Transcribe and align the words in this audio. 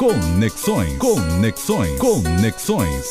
Conexões. 0.00 0.96
Conexões. 0.96 1.98
Conexões. 1.98 3.04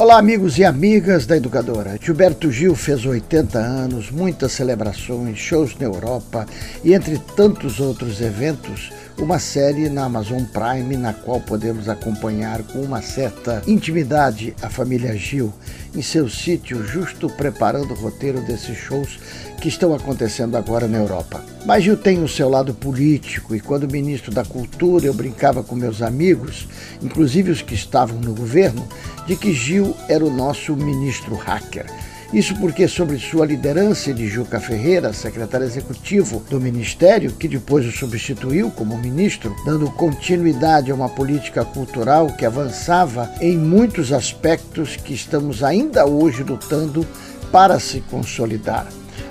Olá, 0.00 0.18
amigos 0.18 0.58
e 0.58 0.64
amigas 0.64 1.24
da 1.24 1.36
Educadora. 1.36 1.96
Gilberto 2.02 2.50
Gil 2.50 2.74
fez 2.74 3.06
80 3.06 3.56
anos, 3.60 4.10
muitas 4.10 4.50
celebrações, 4.50 5.38
shows 5.38 5.78
na 5.78 5.86
Europa 5.86 6.46
e, 6.82 6.94
entre 6.94 7.16
tantos 7.36 7.78
outros 7.78 8.20
eventos, 8.20 8.90
uma 9.18 9.38
série 9.40 9.88
na 9.88 10.04
Amazon 10.04 10.44
Prime 10.44 10.96
na 10.96 11.12
qual 11.12 11.40
podemos 11.40 11.88
acompanhar 11.88 12.62
com 12.62 12.80
uma 12.80 13.02
certa 13.02 13.62
intimidade 13.66 14.54
a 14.62 14.70
família 14.70 15.16
Gil 15.16 15.52
em 15.94 16.00
seu 16.02 16.28
sítio, 16.28 16.86
justo 16.86 17.28
preparando 17.28 17.92
o 17.92 17.96
roteiro 17.96 18.40
desses 18.40 18.76
shows 18.76 19.18
que 19.60 19.68
estão 19.68 19.92
acontecendo 19.92 20.56
agora 20.56 20.86
na 20.86 20.98
Europa. 20.98 21.42
Mas 21.66 21.82
Gil 21.82 21.96
tem 21.96 22.22
o 22.22 22.28
seu 22.28 22.48
lado 22.48 22.72
político 22.72 23.56
e 23.56 23.60
quando 23.60 23.90
ministro 23.90 24.32
da 24.32 24.44
Cultura 24.44 25.06
eu 25.06 25.14
brincava 25.14 25.64
com 25.64 25.74
meus 25.74 26.00
amigos, 26.00 26.68
inclusive 27.02 27.50
os 27.50 27.60
que 27.60 27.74
estavam 27.74 28.20
no 28.20 28.34
governo, 28.34 28.86
de 29.26 29.34
que 29.34 29.52
Gil 29.52 29.96
era 30.08 30.24
o 30.24 30.30
nosso 30.30 30.76
ministro 30.76 31.34
hacker 31.34 31.86
isso 32.32 32.54
porque, 32.56 32.86
sob 32.86 33.18
sua 33.18 33.46
liderança 33.46 34.12
de 34.12 34.28
Juca 34.28 34.60
Ferreira, 34.60 35.14
secretário 35.14 35.66
executivo 35.66 36.42
do 36.50 36.60
Ministério, 36.60 37.32
que 37.32 37.48
depois 37.48 37.86
o 37.86 37.90
substituiu 37.90 38.70
como 38.70 38.98
ministro, 38.98 39.56
dando 39.64 39.90
continuidade 39.92 40.90
a 40.90 40.94
uma 40.94 41.08
política 41.08 41.64
cultural 41.64 42.26
que 42.36 42.44
avançava 42.44 43.30
em 43.40 43.56
muitos 43.56 44.12
aspectos 44.12 44.94
que 44.94 45.14
estamos 45.14 45.62
ainda 45.62 46.06
hoje 46.06 46.42
lutando 46.42 47.06
para 47.50 47.80
se 47.80 48.02
consolidar 48.02 48.86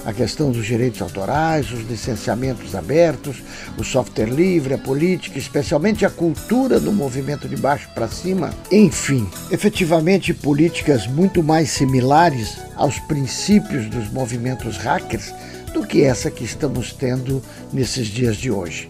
a 0.07 0.13
questão 0.13 0.51
dos 0.51 0.65
direitos 0.65 1.01
autorais, 1.01 1.69
os 1.69 1.81
licenciamentos 1.81 2.73
abertos, 2.73 3.43
o 3.77 3.83
software 3.83 4.29
livre, 4.29 4.73
a 4.73 4.77
política, 4.77 5.37
especialmente 5.37 6.05
a 6.05 6.09
cultura 6.09 6.79
do 6.79 6.93
movimento 6.93 7.45
de 7.45 7.57
baixo 7.57 7.89
para 7.93 8.07
cima, 8.07 8.51
enfim, 8.71 9.29
efetivamente 9.51 10.33
políticas 10.33 11.05
muito 11.07 11.43
mais 11.43 11.71
similares 11.71 12.57
aos 12.77 12.97
princípios 12.99 13.89
dos 13.89 14.09
movimentos 14.09 14.77
hackers 14.77 15.33
do 15.73 15.85
que 15.85 16.05
essa 16.05 16.31
que 16.31 16.45
estamos 16.45 16.93
tendo 16.93 17.43
nesses 17.73 18.07
dias 18.07 18.37
de 18.37 18.49
hoje. 18.49 18.87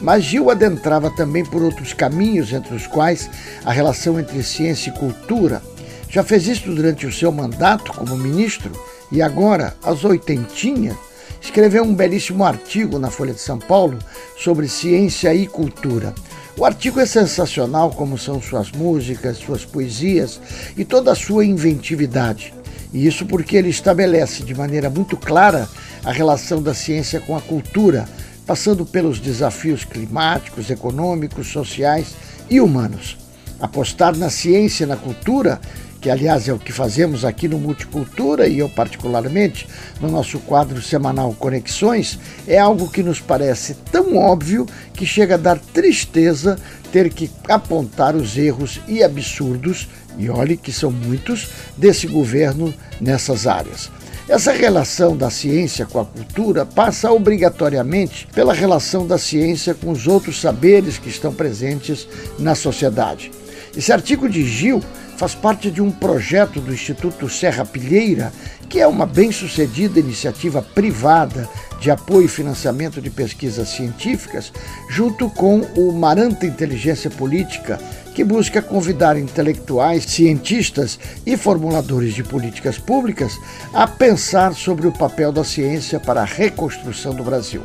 Mas 0.00 0.22
Gil 0.22 0.50
adentrava 0.50 1.10
também 1.10 1.44
por 1.44 1.62
outros 1.62 1.92
caminhos, 1.92 2.52
entre 2.52 2.76
os 2.76 2.86
quais 2.86 3.28
a 3.64 3.72
relação 3.72 4.20
entre 4.20 4.40
ciência 4.44 4.90
e 4.90 4.96
cultura. 4.96 5.60
Já 6.08 6.22
fez 6.22 6.46
isso 6.46 6.72
durante 6.72 7.08
o 7.08 7.12
seu 7.12 7.32
mandato 7.32 7.92
como 7.92 8.16
ministro 8.16 8.70
e 9.10 9.20
agora, 9.20 9.76
aos 9.82 10.04
oitentinha, 10.04 10.96
escreveu 11.40 11.82
um 11.82 11.94
belíssimo 11.94 12.44
artigo 12.44 12.98
na 12.98 13.10
Folha 13.10 13.32
de 13.32 13.40
São 13.40 13.58
Paulo 13.58 13.98
sobre 14.36 14.68
ciência 14.68 15.34
e 15.34 15.46
cultura. 15.46 16.14
O 16.56 16.64
artigo 16.64 17.00
é 17.00 17.06
sensacional, 17.06 17.90
como 17.90 18.18
são 18.18 18.40
suas 18.40 18.70
músicas, 18.70 19.38
suas 19.38 19.64
poesias 19.64 20.40
e 20.76 20.84
toda 20.84 21.12
a 21.12 21.16
sua 21.16 21.44
inventividade. 21.44 22.52
E 22.92 23.06
isso 23.06 23.24
porque 23.24 23.56
ele 23.56 23.70
estabelece 23.70 24.42
de 24.42 24.54
maneira 24.54 24.90
muito 24.90 25.16
clara 25.16 25.68
a 26.04 26.12
relação 26.12 26.62
da 26.62 26.74
ciência 26.74 27.20
com 27.20 27.36
a 27.36 27.40
cultura, 27.40 28.08
passando 28.46 28.84
pelos 28.84 29.18
desafios 29.20 29.84
climáticos, 29.84 30.70
econômicos, 30.70 31.46
sociais 31.46 32.08
e 32.50 32.60
humanos. 32.60 33.16
Apostar 33.60 34.16
na 34.16 34.28
ciência 34.28 34.84
e 34.84 34.86
na 34.86 34.96
cultura 34.96 35.60
que 36.00 36.08
aliás 36.08 36.48
é 36.48 36.52
o 36.52 36.58
que 36.58 36.72
fazemos 36.72 37.24
aqui 37.24 37.46
no 37.46 37.58
Multicultura 37.58 38.48
e 38.48 38.58
eu 38.58 38.68
particularmente 38.68 39.68
no 40.00 40.10
nosso 40.10 40.38
quadro 40.40 40.80
semanal 40.80 41.34
Conexões, 41.38 42.18
é 42.48 42.58
algo 42.58 42.90
que 42.90 43.02
nos 43.02 43.20
parece 43.20 43.74
tão 43.92 44.16
óbvio 44.16 44.66
que 44.94 45.04
chega 45.04 45.34
a 45.34 45.38
dar 45.38 45.58
tristeza 45.58 46.58
ter 46.90 47.12
que 47.12 47.30
apontar 47.48 48.16
os 48.16 48.36
erros 48.36 48.80
e 48.88 49.02
absurdos, 49.02 49.88
e 50.18 50.28
olhe 50.28 50.56
que 50.56 50.72
são 50.72 50.90
muitos, 50.90 51.48
desse 51.76 52.06
governo 52.06 52.74
nessas 53.00 53.46
áreas. 53.46 53.90
Essa 54.28 54.52
relação 54.52 55.16
da 55.16 55.28
ciência 55.28 55.86
com 55.86 55.98
a 55.98 56.04
cultura 56.04 56.64
passa 56.64 57.10
obrigatoriamente 57.10 58.28
pela 58.32 58.54
relação 58.54 59.06
da 59.06 59.18
ciência 59.18 59.74
com 59.74 59.90
os 59.90 60.06
outros 60.06 60.40
saberes 60.40 60.98
que 60.98 61.08
estão 61.08 61.32
presentes 61.32 62.06
na 62.38 62.54
sociedade. 62.54 63.32
Esse 63.76 63.92
artigo 63.92 64.28
de 64.28 64.44
Gil 64.44 64.82
faz 65.16 65.34
parte 65.34 65.70
de 65.70 65.80
um 65.80 65.90
projeto 65.90 66.60
do 66.60 66.72
Instituto 66.72 67.28
Serra 67.28 67.64
Pilheira, 67.64 68.32
que 68.68 68.80
é 68.80 68.86
uma 68.86 69.06
bem-sucedida 69.06 70.00
iniciativa 70.00 70.60
privada 70.60 71.48
de 71.78 71.90
apoio 71.90 72.24
e 72.24 72.28
financiamento 72.28 73.00
de 73.00 73.10
pesquisas 73.10 73.68
científicas, 73.68 74.52
junto 74.88 75.30
com 75.30 75.60
o 75.76 75.92
Maranta 75.92 76.46
Inteligência 76.46 77.10
Política, 77.10 77.78
que 78.14 78.24
busca 78.24 78.60
convidar 78.60 79.16
intelectuais, 79.16 80.04
cientistas 80.04 80.98
e 81.24 81.36
formuladores 81.36 82.14
de 82.14 82.24
políticas 82.24 82.76
públicas 82.76 83.38
a 83.72 83.86
pensar 83.86 84.52
sobre 84.52 84.88
o 84.88 84.92
papel 84.92 85.30
da 85.30 85.44
ciência 85.44 86.00
para 86.00 86.22
a 86.22 86.26
reconstrução 86.26 87.14
do 87.14 87.22
Brasil. 87.22 87.62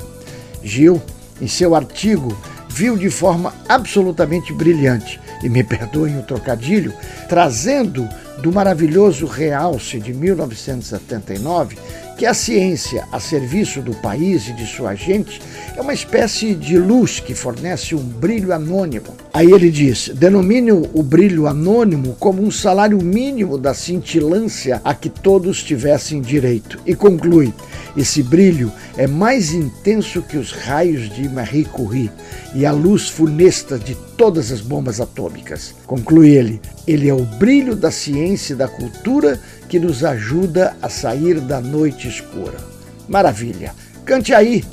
Gil, 0.64 1.02
em 1.42 1.48
seu 1.48 1.74
artigo, 1.74 2.38
viu 2.70 2.96
de 2.96 3.10
forma 3.10 3.54
absolutamente 3.68 4.54
brilhante 4.54 5.20
e 5.44 5.50
me 5.50 5.64
perdoem 5.64 6.18
o 6.20 6.24
trocadilho, 6.24 6.94
trazendo 7.28 8.08
do 8.42 8.52
maravilhoso 8.52 9.26
realce 9.26 10.00
de 10.00 10.14
1979 10.14 11.78
que 12.18 12.26
a 12.26 12.34
ciência 12.34 13.06
a 13.12 13.20
serviço 13.20 13.82
do 13.82 13.94
país 13.96 14.48
e 14.48 14.54
de 14.54 14.66
sua 14.66 14.96
gente 14.96 15.42
é 15.76 15.82
uma 15.82 15.94
espécie 15.94 16.56
de 16.56 16.78
luz 16.78 17.20
que 17.20 17.34
fornece 17.34 17.94
um 17.94 18.02
brilho 18.02 18.54
anônimo. 18.54 19.08
Aí 19.34 19.52
ele 19.52 19.70
diz: 19.70 20.10
denomine 20.16 20.72
o 20.72 21.04
brilho 21.04 21.48
anônimo 21.48 22.16
como 22.18 22.42
um 22.42 22.50
salário 22.50 23.02
mínimo 23.02 23.58
da 23.58 23.74
cintilância 23.74 24.80
a 24.84 24.94
que 24.94 25.10
todos 25.10 25.62
tivessem 25.62 26.22
direito. 26.22 26.80
E 26.86 26.96
conclui: 26.96 27.54
esse 27.98 28.24
brilho 28.24 28.72
é 28.98 29.08
mais 29.08 29.52
intenso 29.52 30.22
que 30.22 30.38
os 30.38 30.52
raios 30.52 31.10
de 31.10 31.28
Marie 31.28 31.66
Curie 31.66 32.12
e 32.54 32.66
a 32.66 32.72
luz 32.72 33.10
funesta 33.10 33.78
de 33.78 33.94
todas 34.18 34.52
as 34.52 34.62
bombas 34.62 35.02
atômicas. 35.02 35.76
Conclui 35.86 36.30
ele: 36.30 36.62
ele 36.88 37.10
é 37.10 37.14
o 37.14 37.24
brilho 37.24 37.76
da 37.76 37.92
ciência 37.92 38.54
e 38.54 38.56
da 38.56 38.68
cultura 38.68 39.40
que 39.68 39.80
nos 39.80 40.04
ajuda 40.04 40.78
a 40.82 40.88
sair 40.88 41.42
da 41.42 41.60
noite 41.60 42.08
escura. 42.08 42.58
Maravilha! 43.08 43.74
Cante 44.06 44.34
aí! 44.34 44.64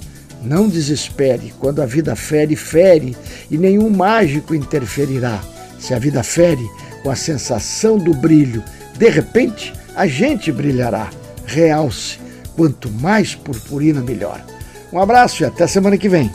Não 0.44 0.68
desespere, 0.68 1.52
quando 1.58 1.80
a 1.82 1.86
vida 1.86 2.16
fere, 2.16 2.56
fere, 2.56 3.16
e 3.48 3.56
nenhum 3.56 3.88
mágico 3.88 4.54
interferirá. 4.54 5.40
Se 5.78 5.94
a 5.94 5.98
vida 5.98 6.22
fere, 6.22 6.68
com 7.02 7.10
a 7.10 7.16
sensação 7.16 7.96
do 7.96 8.12
brilho, 8.12 8.62
de 8.96 9.08
repente 9.08 9.72
a 9.94 10.06
gente 10.06 10.50
brilhará. 10.50 11.10
Realce, 11.44 12.18
quanto 12.56 12.90
mais 12.90 13.34
purpurina, 13.34 14.00
melhor. 14.00 14.44
Um 14.92 14.98
abraço 14.98 15.42
e 15.42 15.46
até 15.46 15.66
semana 15.66 15.96
que 15.96 16.08
vem. 16.08 16.30